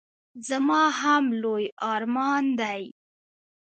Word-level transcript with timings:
زما 0.47 0.83
هم 1.01 1.23
لوی 1.41 1.65
ارمان 1.93 2.43
دی. 2.59 2.83